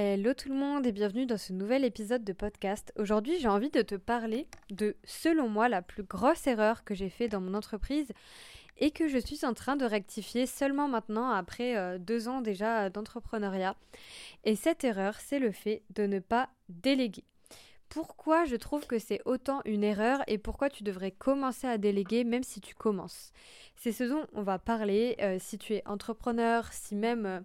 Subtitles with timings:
[0.00, 2.92] Hello tout le monde et bienvenue dans ce nouvel épisode de podcast.
[2.96, 7.08] Aujourd'hui j'ai envie de te parler de, selon moi, la plus grosse erreur que j'ai
[7.08, 8.06] fait dans mon entreprise
[8.76, 12.90] et que je suis en train de rectifier seulement maintenant après euh, deux ans déjà
[12.90, 13.74] d'entrepreneuriat.
[14.44, 17.24] Et cette erreur, c'est le fait de ne pas déléguer.
[17.88, 22.22] Pourquoi je trouve que c'est autant une erreur et pourquoi tu devrais commencer à déléguer
[22.22, 23.32] même si tu commences?
[23.74, 27.42] C'est ce dont on va parler euh, si tu es entrepreneur, si même...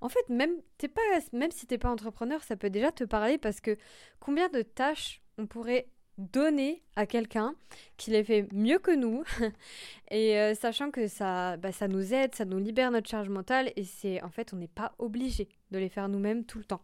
[0.00, 0.56] En fait, même,
[0.94, 1.00] pas,
[1.32, 3.76] même si tu n'es pas entrepreneur, ça peut déjà te parler parce que
[4.20, 7.54] combien de tâches on pourrait donner à quelqu'un
[7.96, 9.24] qui les fait mieux que nous
[10.10, 13.72] et euh, sachant que ça, bah, ça nous aide, ça nous libère notre charge mentale
[13.76, 16.82] et c'est en fait on n'est pas obligé de les faire nous-mêmes tout le temps.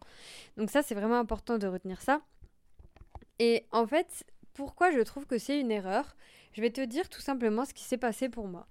[0.56, 2.22] Donc ça c'est vraiment important de retenir ça.
[3.38, 6.16] Et en fait, pourquoi je trouve que c'est une erreur?
[6.52, 8.66] Je vais te dire tout simplement ce qui s'est passé pour moi.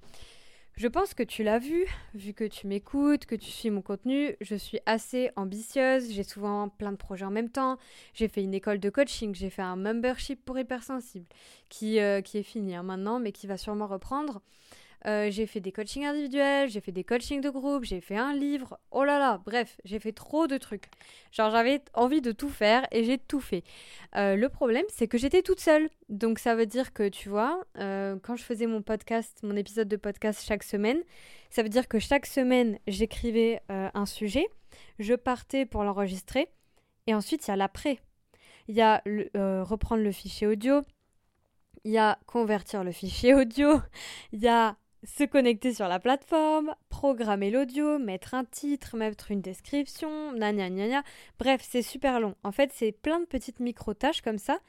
[0.79, 4.37] Je pense que tu l'as vu, vu que tu m'écoutes, que tu suis mon contenu.
[4.39, 7.77] Je suis assez ambitieuse, j'ai souvent plein de projets en même temps.
[8.13, 11.25] J'ai fait une école de coaching, j'ai fait un membership pour hypersensibles
[11.67, 14.41] qui, euh, qui est fini hein, maintenant, mais qui va sûrement reprendre.
[15.05, 18.33] Euh, j'ai fait des coachings individuels, j'ai fait des coachings de groupe, j'ai fait un
[18.33, 18.79] livre.
[18.91, 20.89] Oh là là, bref, j'ai fait trop de trucs.
[21.31, 23.63] Genre j'avais envie de tout faire et j'ai tout fait.
[24.15, 25.89] Euh, le problème, c'est que j'étais toute seule.
[26.09, 29.87] Donc ça veut dire que, tu vois, euh, quand je faisais mon podcast, mon épisode
[29.87, 31.01] de podcast chaque semaine,
[31.49, 34.47] ça veut dire que chaque semaine, j'écrivais un sujet,
[34.99, 36.49] je partais pour l'enregistrer
[37.07, 37.99] et ensuite il y a l'après.
[38.67, 39.01] Il y a
[39.63, 40.83] reprendre le fichier audio,
[41.83, 43.81] il y a convertir le fichier audio,
[44.31, 49.41] il y a se connecter sur la plateforme, programmer l'audio, mettre un titre, mettre une
[49.41, 51.03] description, gna gna
[51.37, 52.35] Bref, c'est super long.
[52.43, 54.59] En fait, c'est plein de petites micro-tâches comme ça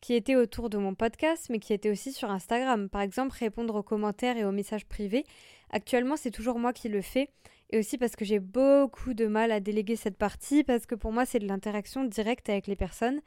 [0.00, 2.88] qui étaient autour de mon podcast, mais qui étaient aussi sur Instagram.
[2.88, 5.24] Par exemple, répondre aux commentaires et aux messages privés.
[5.70, 7.30] Actuellement, c'est toujours moi qui le fais.
[7.70, 11.12] Et aussi parce que j'ai beaucoup de mal à déléguer cette partie, parce que pour
[11.12, 13.20] moi, c'est de l'interaction directe avec les personnes.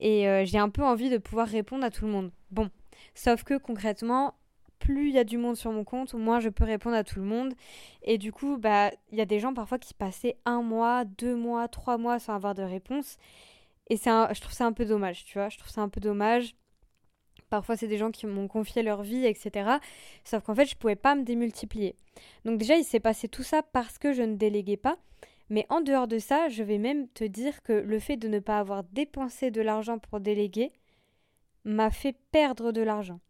[0.00, 2.32] Et euh, j'ai un peu envie de pouvoir répondre à tout le monde.
[2.50, 2.70] Bon,
[3.14, 4.34] sauf que concrètement,
[4.78, 7.18] plus il y a du monde sur mon compte, moins je peux répondre à tout
[7.18, 7.54] le monde.
[8.02, 11.34] Et du coup, bah, il y a des gens parfois qui passaient un mois, deux
[11.36, 13.16] mois, trois mois sans avoir de réponse.
[13.88, 15.48] Et c'est je trouve ça un peu dommage, tu vois.
[15.48, 16.54] Je trouve ça un peu dommage.
[17.50, 19.78] Parfois, c'est des gens qui m'ont confié leur vie, etc.
[20.24, 21.94] Sauf qu'en fait, je pouvais pas me démultiplier.
[22.44, 24.96] Donc déjà, il s'est passé tout ça parce que je ne déléguais pas.
[25.48, 28.40] Mais en dehors de ça, je vais même te dire que le fait de ne
[28.40, 30.72] pas avoir dépensé de l'argent pour déléguer
[31.64, 33.20] m'a fait perdre de l'argent.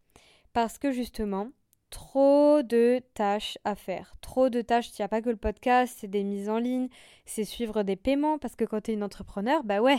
[0.56, 1.50] Parce que justement,
[1.90, 4.14] trop de tâches à faire.
[4.22, 6.88] Trop de tâches, il n'y a pas que le podcast, c'est des mises en ligne,
[7.26, 9.98] c'est suivre des paiements, parce que quand tu es une entrepreneur, bah ouais,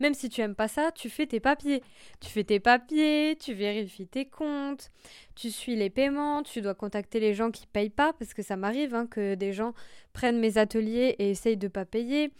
[0.00, 1.82] même si tu aimes pas ça, tu fais tes papiers.
[2.20, 4.90] Tu fais tes papiers, tu vérifies tes comptes,
[5.34, 8.56] tu suis les paiements, tu dois contacter les gens qui payent pas, parce que ça
[8.56, 9.74] m'arrive hein, que des gens
[10.12, 12.32] prennent mes ateliers et essayent de pas payer.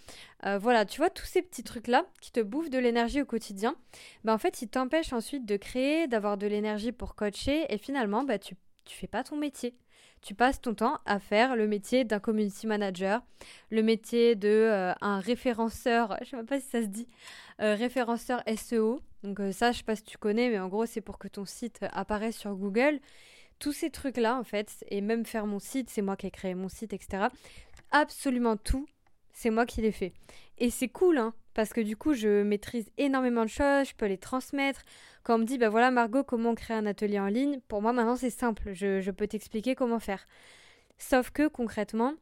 [0.47, 3.77] Euh, voilà, tu vois, tous ces petits trucs-là qui te bouffent de l'énergie au quotidien,
[4.25, 8.25] bah en fait, ils t'empêchent ensuite de créer, d'avoir de l'énergie pour coacher, et finalement,
[8.25, 9.75] bah, tu, tu fais pas ton métier
[10.23, 13.23] tu passes ton temps à faire le métier d'un community manager,
[13.71, 17.07] le métier de euh, un référenceur, je sais pas si ça se dit,
[17.61, 19.01] euh, référenceur SEO.
[19.23, 21.45] Donc ça, je sais pas si tu connais, mais en gros, c'est pour que ton
[21.45, 23.01] site apparaisse sur Google.
[23.59, 26.55] Tous ces trucs-là, en fait, et même faire mon site, c'est moi qui ai créé
[26.55, 27.29] mon site, etc
[27.91, 28.87] absolument tout,
[29.41, 30.13] c'est moi qui l'ai fait.
[30.59, 34.05] Et c'est cool, hein, parce que du coup, je maîtrise énormément de choses, je peux
[34.05, 34.83] les transmettre.
[35.23, 37.95] Quand on me dit, bah voilà, Margot, comment créer un atelier en ligne, pour moi,
[37.95, 40.27] maintenant, c'est simple, je, peux t'expliquer comment faire.
[40.99, 42.13] Sauf que concrètement,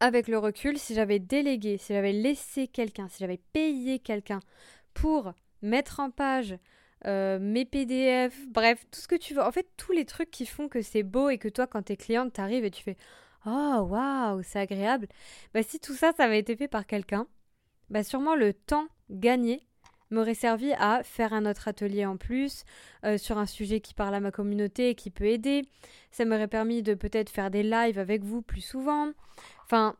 [0.00, 4.40] avec le recul, si j'avais délégué, si j'avais laissé quelqu'un, si j'avais payé quelqu'un
[4.94, 5.32] pour
[5.62, 6.56] mettre en page
[7.06, 9.42] euh, mes PDF, bref, tout ce que tu veux.
[9.42, 11.96] En fait, tous les trucs qui font que c'est beau et que toi, quand t'es
[11.96, 12.96] cliente, t'arrives et tu fais
[13.46, 15.08] Oh, waouh, c'est agréable.
[15.54, 17.26] Bah, si tout ça, ça avait été fait par quelqu'un,
[17.88, 19.66] bah, sûrement le temps gagné
[20.10, 22.64] m'aurait servi à faire un autre atelier en plus
[23.04, 25.62] euh, sur un sujet qui parle à ma communauté et qui peut aider.
[26.10, 29.10] Ça m'aurait permis de peut-être faire des lives avec vous plus souvent.
[29.64, 29.96] Enfin,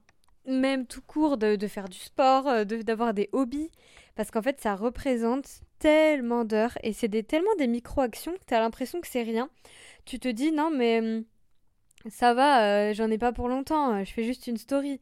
[0.47, 3.71] même tout court, de, faire du sport, euh, d'avoir des hobbies.
[4.17, 8.61] Parce qu'en fait, ça représente tellement d'heures et c'est tellement des micro-actions que tu as
[8.61, 9.49] l'impression que c'est rien.
[10.05, 11.25] Tu te dis, non, mais hum,
[12.09, 15.01] ça va, euh, j'en ai pas pour longtemps, euh, je fais juste une story.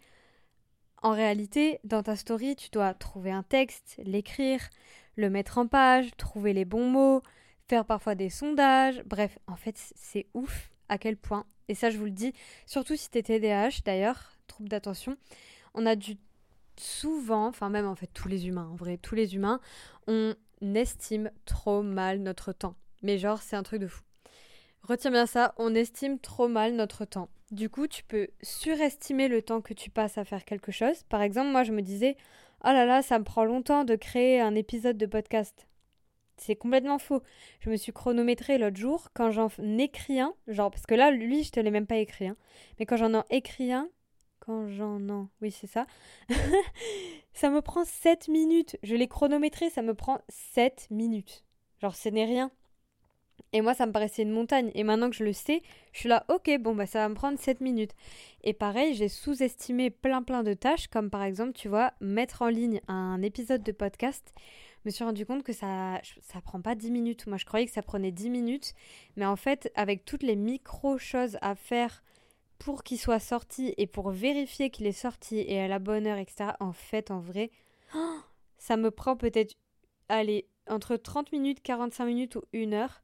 [1.02, 4.68] En réalité, dans ta story, tu dois trouver un texte, l'écrire,
[5.16, 7.22] le mettre en page, trouver les bons mots,
[7.68, 9.02] faire parfois des sondages.
[9.06, 11.46] Bref, en fait, c'est ouf à quel point.
[11.68, 12.32] Et ça, je vous le dis,
[12.66, 15.16] surtout si t'es TDAH d'ailleurs, trouble d'attention,
[15.74, 16.16] on a dû
[16.76, 19.60] souvent, enfin même en fait tous les humains, en vrai, tous les humains,
[20.06, 22.74] on estime trop mal notre temps.
[23.02, 24.02] Mais genre, c'est un truc de fou.
[24.82, 27.28] Retiens bien ça, on estime trop mal notre temps.
[27.50, 31.02] Du coup, tu peux surestimer le temps que tu passes à faire quelque chose.
[31.08, 32.16] Par exemple, moi, je me disais,
[32.64, 35.66] oh là là, ça me prend longtemps de créer un épisode de podcast.
[36.36, 37.22] C'est complètement faux.
[37.60, 39.48] Je me suis chronométré l'autre jour quand j'en
[39.78, 42.36] écris un, genre, parce que là, lui, je te l'ai même pas écrit, hein,
[42.78, 43.88] mais quand j'en ai écrit un,
[44.38, 45.86] quand j'en ai, oui, c'est ça,
[47.32, 48.76] ça me prend 7 minutes.
[48.82, 51.44] Je l'ai chronométré, ça me prend 7 minutes.
[51.80, 52.50] Genre, ce n'est rien.
[53.52, 54.70] Et moi, ça me paraissait une montagne.
[54.74, 55.62] Et maintenant que je le sais,
[55.92, 57.92] je suis là, ok, bon, bah ça va me prendre 7 minutes.
[58.44, 62.48] Et pareil, j'ai sous-estimé plein plein de tâches, comme par exemple, tu vois, mettre en
[62.48, 64.34] ligne un épisode de podcast.
[64.84, 67.26] Je me suis rendu compte que ça ça prend pas 10 minutes.
[67.26, 68.74] Moi, je croyais que ça prenait 10 minutes.
[69.16, 72.02] Mais en fait, avec toutes les micro-choses à faire
[72.58, 76.18] pour qu'il soit sorti et pour vérifier qu'il est sorti et à la bonne heure,
[76.18, 77.50] etc., en fait, en vrai,
[78.58, 79.54] ça me prend peut-être,
[80.08, 83.00] allez, entre 30 minutes, 45 minutes ou une heure.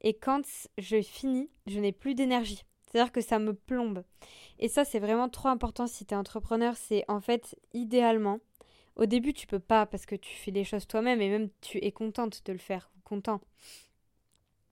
[0.00, 0.42] Et quand
[0.78, 2.64] je finis, je n'ai plus d'énergie.
[2.86, 4.04] C'est-à-dire que ça me plombe.
[4.58, 6.76] Et ça, c'est vraiment trop important si tu es entrepreneur.
[6.76, 8.38] C'est en fait, idéalement,
[8.96, 11.78] au début, tu peux pas parce que tu fais des choses toi-même et même tu
[11.78, 13.40] es contente de le faire, content.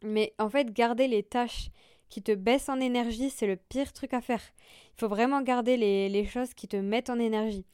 [0.02, 1.70] Mais en fait, garder les tâches
[2.08, 4.42] qui te baissent en énergie, c'est le pire truc à faire.
[4.96, 7.64] Il faut vraiment garder les, les choses qui te mettent en énergie.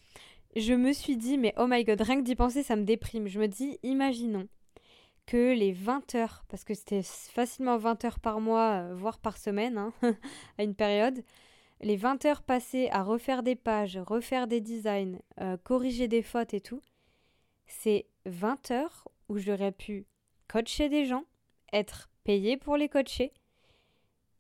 [0.57, 3.29] Je me suis dit, mais oh my god, rien que d'y penser, ça me déprime.
[3.29, 4.49] Je me dis, imaginons
[5.29, 9.37] que les 20 heures, parce que c'était facilement 20 heures par mois, euh, voire par
[9.37, 9.93] semaine, hein,
[10.59, 11.23] à une période,
[11.83, 16.55] les 20 heures passées à refaire des pages, refaire des designs, euh, corriger des fautes
[16.55, 16.81] et tout,
[17.67, 20.07] c'est 20 heures où j'aurais pu
[20.49, 21.25] coacher des gens,
[21.75, 23.35] être payé pour les coacher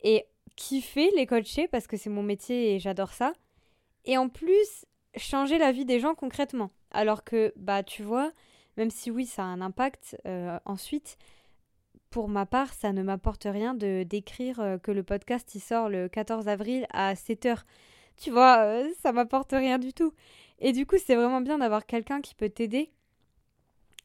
[0.02, 0.24] et
[0.56, 3.34] kiffer les coacher parce que c'est mon métier et j'adore ça.
[4.06, 4.86] Et en plus,
[5.16, 6.70] changer la vie des gens concrètement.
[6.90, 8.32] Alors que, bah, tu vois,
[8.78, 11.18] même si oui, ça a un impact euh, ensuite.
[12.10, 15.90] Pour ma part, ça ne m'apporte rien de d'écrire euh, que le podcast il sort
[15.90, 17.64] le 14 avril à 7h.
[18.16, 20.14] Tu vois, euh, ça m'apporte rien du tout.
[20.60, 22.90] Et du coup, c'est vraiment bien d'avoir quelqu'un qui peut t'aider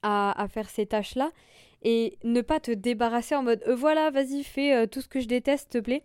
[0.01, 1.31] à, faire ces tâches-là
[1.81, 5.71] et ne pas te débarrasser en mode voilà, vas-y, fais tout ce que je déteste,
[5.71, 6.03] te plaît.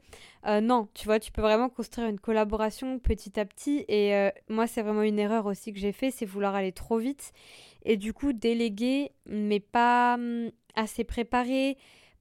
[0.62, 3.84] non, tu vois, tu peux vraiment construire une collaboration petit à petit.
[3.88, 7.32] Et moi, c'est vraiment une erreur aussi que j'ai fait, c'est vouloir aller trop vite
[7.84, 11.76] et du coup déléguer mais pas hum, assez préparé,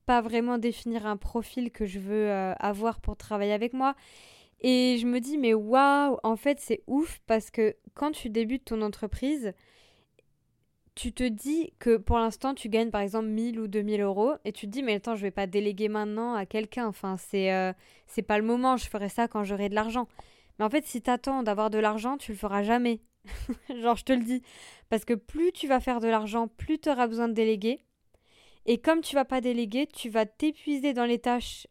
[0.06, 3.96] pas vraiment définir un profil que je veux euh, avoir pour travailler avec moi.
[4.62, 8.66] Et je me dis mais waouh, en fait c'est ouf parce que quand tu débutes
[8.66, 9.54] ton entreprise,
[10.96, 14.52] tu te dis que pour l'instant tu gagnes par exemple 1000 ou 2000 euros et
[14.52, 16.88] tu te dis mais attends je vais pas déléguer maintenant à quelqu'un.
[16.88, 17.72] Enfin c'est euh,
[18.08, 18.78] c'est pas le moment.
[18.78, 20.08] Je ferai ça quand j'aurai de l'argent.
[20.58, 23.00] Mais en fait si tu attends d'avoir de l'argent tu le feras jamais
[23.82, 24.42] Genre, je te le dis.
[24.90, 27.80] Parce que plus tu vas faire de l'argent, plus tu auras besoin de déléguer.
[28.66, 31.68] Et comme tu vas pas déléguer, tu vas t'épuiser dans les tâches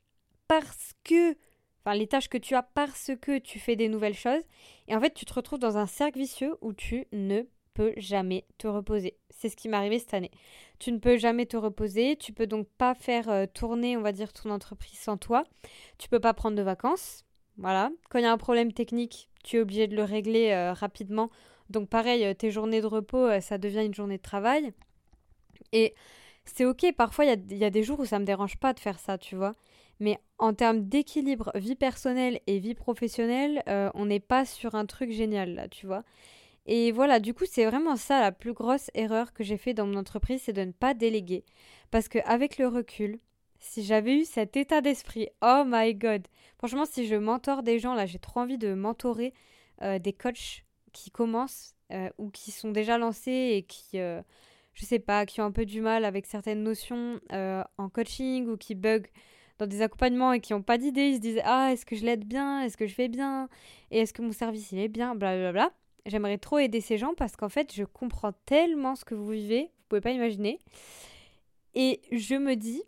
[0.49, 1.37] parce que.
[1.85, 4.43] Enfin, les tâches que tu as parce que tu fais des nouvelles choses.
[4.89, 7.43] Et en fait, tu te retrouves dans un cercle vicieux où tu ne
[7.75, 9.19] peux jamais te reposer.
[9.31, 10.31] C'est ce qui m'est arrivé cette année.
[10.79, 14.13] Tu ne peux jamais te reposer, tu peux donc pas faire euh, tourner, on va
[14.13, 15.45] dire, ton entreprise sans toi.
[15.99, 17.25] Tu peux pas prendre de vacances.
[17.59, 17.91] Voilà.
[18.11, 21.31] Quand il y a un problème technique, tu es obligé de le régler euh, rapidement.
[21.71, 24.73] Donc pareil, euh, tes journées de repos, euh, ça devient une journée de travail.
[25.73, 25.95] Et
[26.45, 28.99] c'est ok, parfois il y, a, des jours où ça me dérange pas de faire
[28.99, 29.55] ça, tu vois.
[30.01, 33.63] Mais en termes d'équilibre vie personnelle et vie professionnelle,
[33.95, 36.05] on n'est pas sur un truc génial là, tu vois.
[36.67, 39.87] Et voilà, du coup, c'est vraiment ça la plus grosse erreur que j'ai fait dans
[39.87, 41.45] mon entreprise, c'est de ne pas déléguer.
[41.91, 43.19] Parce qu'avec le recul,
[43.67, 46.27] si j'avais eu cet état d'esprit, oh my god.
[46.59, 49.35] Franchement, si je mentor des gens, là, j'ai trop envie de mentorer
[49.83, 54.23] euh, des coachs qui commencent euh, ou qui sont déjà lancés et qui, euh,
[54.73, 58.57] je sais pas, qui ont un peu du mal avec certaines notions en coaching ou
[58.57, 59.09] qui bug
[59.59, 61.09] dans des accompagnements et qui n'ont pas d'idée.
[61.09, 62.63] Ils se disent Ah, est-ce que je l'aide bien?
[62.63, 63.49] Est-ce que je fais bien?
[63.91, 65.15] Et est-ce que mon service il est bien?
[65.15, 65.73] Blablabla.
[66.07, 69.65] J'aimerais trop aider ces gens parce qu'en fait, je comprends tellement ce que vous vivez.
[69.65, 70.61] Vous pouvez pas imaginer.
[71.75, 72.83] Et je me dis,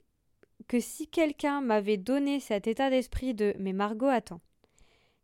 [0.69, 4.41] que si quelqu'un m'avait donné cet état d'esprit de mais Margot, attends,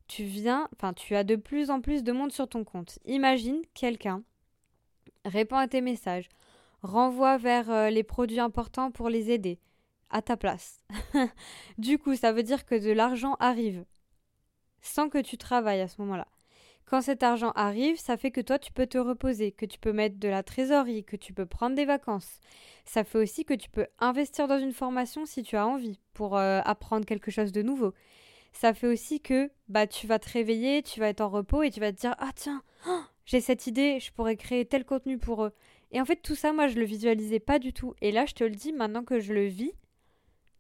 [0.09, 2.99] tu viens, enfin tu as de plus en plus de monde sur ton compte.
[3.05, 4.23] Imagine quelqu'un
[5.25, 6.29] répond à tes messages,
[6.83, 9.59] renvoie vers euh, les produits importants pour les aider
[10.11, 10.83] à ta place.
[11.79, 13.85] du coup, ça veut dire que de l'argent arrive
[14.81, 16.29] sans que tu travailles à ce moment-là.
[16.87, 19.93] Quand cet argent arrive, ça fait que toi, tu peux te reposer, que tu peux
[19.93, 22.41] mettre de la trésorerie, que tu peux prendre des vacances.
[22.85, 26.37] Ça fait aussi que tu peux investir dans une formation si tu as envie pour
[26.37, 27.95] euh, apprendre quelque chose de nouveau.
[28.53, 31.71] Ça fait aussi que bah tu vas te réveiller, tu vas être en repos et
[31.71, 35.19] tu vas te dire ah tiens, oh, j'ai cette idée, je pourrais créer tel contenu
[35.19, 35.53] pour eux.
[35.91, 38.35] Et en fait tout ça moi je le visualisais pas du tout et là je
[38.35, 39.73] te le dis maintenant que je le vis,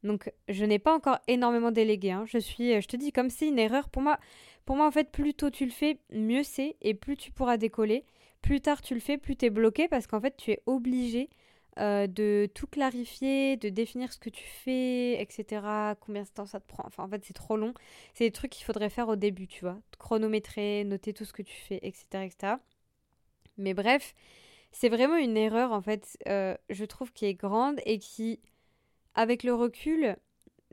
[0.04, 2.10] Donc, je n'ai pas encore énormément délégué.
[2.12, 2.24] Hein.
[2.26, 4.18] Je suis, je te dis, comme c'est une erreur, pour moi,
[4.64, 7.56] pour moi, en fait, plus tôt tu le fais, mieux c'est, et plus tu pourras
[7.56, 8.04] décoller.
[8.42, 11.30] Plus tard tu le fais, plus tu es bloqué, parce qu'en fait, tu es obligé
[11.78, 15.94] euh, de tout clarifier, de définir ce que tu fais, etc.
[16.00, 16.84] Combien de temps ça te prend.
[16.86, 17.74] Enfin, en fait, c'est trop long.
[18.14, 19.78] C'est des trucs qu'il faudrait faire au début, tu vois.
[19.98, 22.24] Chronométrer, noter tout ce que tu fais, etc.
[22.24, 22.54] etc.
[23.58, 24.14] Mais bref,
[24.72, 28.40] c'est vraiment une erreur, en fait, euh, je trouve, qui est grande et qui,
[29.14, 30.16] avec le recul,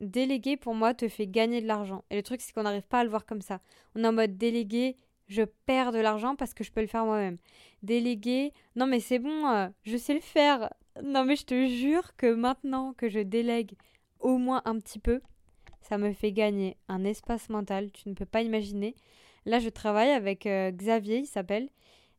[0.02, 2.04] déléguer pour moi te fait gagner de l'argent.
[2.10, 3.62] Et le truc, c'est qu'on n'arrive pas à le voir comme ça.
[3.96, 7.06] On est en mode déléguer, je perds de l'argent parce que je peux le faire
[7.06, 7.38] moi-même.
[7.84, 10.70] Déléguer, non mais c'est bon, euh, je sais le faire.
[11.04, 13.74] Non mais je te jure que maintenant que je délègue
[14.20, 15.22] au moins un petit peu,
[15.82, 18.96] ça me fait gagner un espace mental, tu ne peux pas imaginer.
[19.46, 21.70] Là, je travaille avec euh, Xavier, il s'appelle.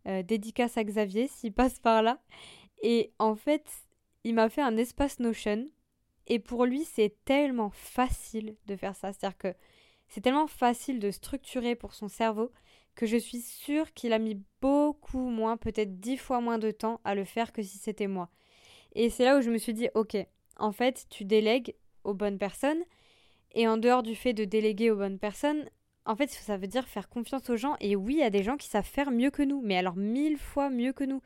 [0.09, 2.19] Euh, dédicace à Xavier s'il passe par là.
[2.83, 3.65] Et en fait,
[4.25, 5.69] il m'a fait un espace Notion.
[6.27, 9.13] Et pour lui, c'est tellement facile de faire ça.
[9.13, 9.55] C'est-à-dire que
[10.09, 12.51] c'est tellement facile de structurer pour son cerveau
[12.95, 17.01] que je suis sûre qu'il a mis beaucoup moins, peut-être dix fois moins de temps
[17.05, 18.29] à le faire que si c'était moi.
[18.95, 20.17] Et c'est là où je me suis dit, ok,
[20.59, 21.75] en fait, tu délègues
[22.05, 22.83] aux bonnes personnes.
[23.55, 25.69] Et en dehors du fait de déléguer aux bonnes personnes,
[26.05, 27.77] en fait, ça veut dire faire confiance aux gens.
[27.81, 29.97] Et oui, il y a des gens qui savent faire mieux que nous, mais alors
[29.97, 31.23] mille fois mieux que nous.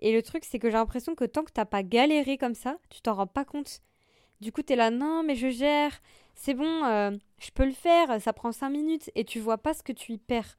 [0.00, 2.78] Et le truc, c'est que j'ai l'impression que tant que t'as pas galéré comme ça,
[2.90, 3.82] tu t'en rends pas compte.
[4.40, 6.00] Du coup, t'es là, non, mais je gère,
[6.34, 9.74] c'est bon, euh, je peux le faire, ça prend cinq minutes, et tu vois pas
[9.74, 10.58] ce que tu y perds.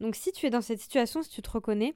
[0.00, 1.94] Donc, si tu es dans cette situation, si tu te reconnais,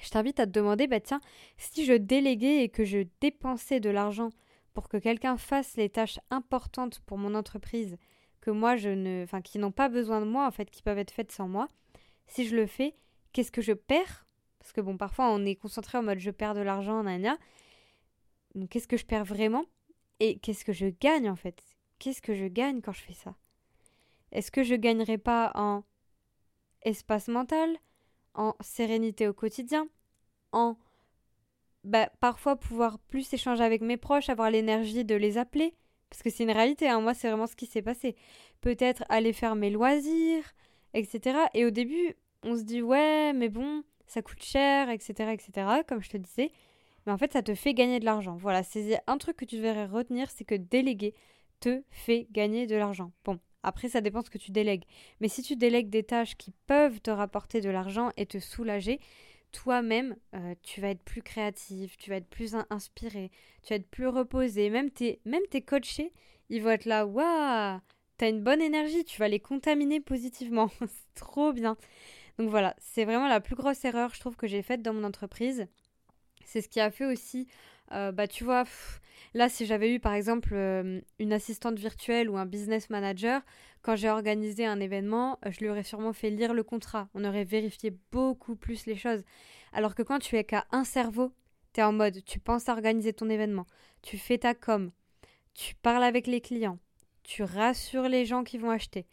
[0.00, 1.20] je t'invite à te demander, bah tiens,
[1.56, 4.30] si je déléguais et que je dépensais de l'argent
[4.74, 7.96] pour que quelqu'un fasse les tâches importantes pour mon entreprise,
[8.40, 11.10] que moi je ne, enfin qui n'ont pas besoin de moi en qui peuvent être
[11.10, 11.68] faites sans moi,
[12.28, 12.94] si je le fais,
[13.32, 14.26] qu'est-ce que je perds?
[14.60, 17.36] Parce que bon, parfois on est concentré en mode je perds de l'argent, nana.
[18.54, 19.64] Donc qu'est-ce que je perds vraiment?
[20.20, 21.62] Et qu'est-ce que je gagne en fait?
[21.98, 23.34] Qu'est-ce que je gagne quand je fais ça?
[24.32, 25.84] Est-ce que je gagnerai pas en
[26.82, 27.78] espace mental
[28.38, 29.88] en sérénité au quotidien,
[30.52, 30.76] en
[31.84, 35.74] bah, parfois pouvoir plus échanger avec mes proches, avoir l'énergie de les appeler,
[36.08, 37.00] parce que c'est une réalité, hein.
[37.00, 38.16] moi c'est vraiment ce qui s'est passé.
[38.60, 40.44] Peut-être aller faire mes loisirs,
[40.94, 41.38] etc.
[41.54, 46.02] Et au début, on se dit ouais, mais bon, ça coûte cher, etc., etc., comme
[46.02, 46.52] je te disais.
[47.08, 48.36] Mais en fait, ça te fait gagner de l'argent.
[48.36, 51.14] Voilà, c'est un truc que tu devrais retenir, c'est que déléguer
[51.58, 53.12] te fait gagner de l'argent.
[53.24, 54.84] Bon, après, ça dépend ce que tu délègues.
[55.22, 59.00] Mais si tu délègues des tâches qui peuvent te rapporter de l'argent et te soulager,
[59.52, 63.30] toi-même, euh, tu vas être plus créatif, tu vas être plus inspiré,
[63.62, 64.68] tu vas être plus reposé.
[64.68, 66.12] Même tes, même tes coachés,
[66.50, 67.80] ils vont être là, waouh,
[68.18, 70.68] t'as une bonne énergie, tu vas les contaminer positivement.
[70.80, 71.78] c'est trop bien.
[72.38, 75.04] Donc voilà, c'est vraiment la plus grosse erreur, je trouve, que j'ai faite dans mon
[75.04, 75.68] entreprise.
[76.48, 77.46] C'est ce qui a fait aussi,
[77.92, 78.64] euh, bah tu vois,
[79.34, 83.42] Là, si j'avais eu par exemple euh, une assistante virtuelle ou un business manager,
[83.82, 87.08] quand j'ai organisé un événement, euh, je lui aurais sûrement fait lire le contrat.
[87.14, 89.22] On aurait vérifié beaucoup plus les choses.
[89.72, 91.32] Alors que quand tu es qu'à un cerveau,
[91.74, 93.66] tu es en mode, tu penses à organiser ton événement,
[94.02, 94.90] tu fais ta com,
[95.52, 96.78] tu parles avec les clients,
[97.22, 99.06] tu rassures les gens qui vont acheter,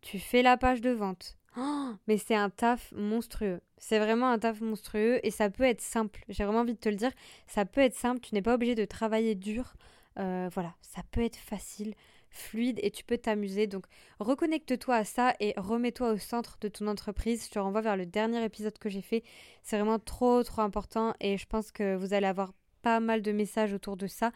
[0.00, 3.60] tu fais la page de vente, Oh, mais c'est un taf monstrueux.
[3.78, 6.24] C'est vraiment un taf monstrueux et ça peut être simple.
[6.28, 7.12] J'ai vraiment envie de te le dire.
[7.46, 8.20] Ça peut être simple.
[8.20, 9.74] Tu n'es pas obligé de travailler dur.
[10.18, 11.94] Euh, voilà, ça peut être facile,
[12.30, 13.66] fluide et tu peux t'amuser.
[13.66, 13.86] Donc
[14.18, 17.46] reconnecte-toi à ça et remets-toi au centre de ton entreprise.
[17.46, 19.22] Je te renvoie vers le dernier épisode que j'ai fait.
[19.62, 22.52] C'est vraiment trop trop important et je pense que vous allez avoir
[22.82, 24.32] pas mal de messages autour de ça.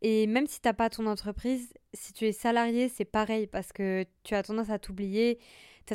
[0.00, 3.72] Et même si tu n'as pas ton entreprise, si tu es salarié, c'est pareil parce
[3.72, 5.38] que tu as tendance à t'oublier,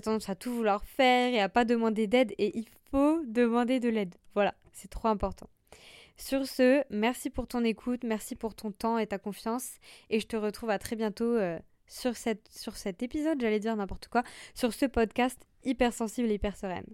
[0.01, 3.89] tendance à tout vouloir faire et à pas demander d'aide et il faut demander de
[3.89, 4.15] l'aide.
[4.33, 5.50] Voilà, c'est trop important.
[6.17, 9.77] Sur ce, merci pour ton écoute, merci pour ton temps et ta confiance
[10.09, 11.57] et je te retrouve à très bientôt euh,
[11.88, 14.23] sur, sur cet épisode, j'allais dire n'importe quoi,
[14.53, 16.85] sur ce podcast hyper sensible et hyper sereine.